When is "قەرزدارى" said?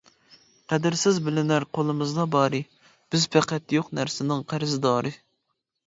4.53-5.19